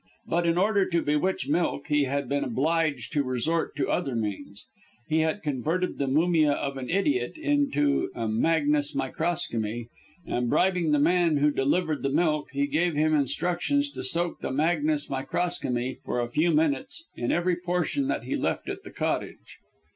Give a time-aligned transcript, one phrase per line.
[0.25, 4.65] But in order to bewitch milk, he had been obliged to resort to other means.
[5.07, 9.89] He had converted the mumia of an idiot into a magnes microcosmi;
[10.25, 14.49] and bribing the man who delivered the milk, he gave him instructions to soak the
[14.51, 19.59] magnes microcosmi, for a few minutes, in every portion that he left at the Cottage.